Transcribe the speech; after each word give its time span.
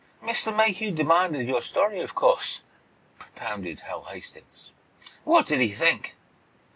"Mr. 0.23 0.51
Mayhew 0.57 0.89
demanded 0.89 1.47
your 1.47 1.61
story, 1.61 1.99
of 1.99 2.15
course?" 2.15 2.63
propounded 3.19 3.81
Hal 3.81 4.05
Hastings. 4.05 4.71
"What 5.25 5.45
did 5.45 5.61
he 5.61 5.67
think?" 5.69 6.15